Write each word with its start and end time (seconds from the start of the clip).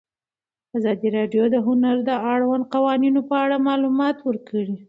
ازادي 0.77 1.07
راډیو 1.17 1.43
د 1.53 1.57
هنر 1.67 1.95
د 2.09 2.09
اړونده 2.33 2.69
قوانینو 2.73 3.19
په 3.29 3.35
اړه 3.43 3.63
معلومات 3.67 4.17
ورکړي. 4.27 4.75